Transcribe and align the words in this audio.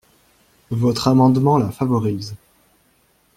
Votre 0.71 1.09
amendement 1.09 1.59
la 1.59 1.69
favorise. 1.69 2.35